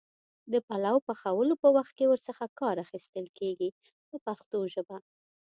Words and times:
د 0.51 0.53
پلو 0.67 0.95
پخولو 1.07 1.53
په 1.63 1.67
وخت 1.75 1.91
کې 1.97 2.05
ور 2.07 2.19
څخه 2.27 2.45
کار 2.59 2.75
اخیستل 2.85 3.25
کېږي 3.39 3.69
په 4.09 4.15
پښتو 4.25 4.59
ژبه. 4.73 4.97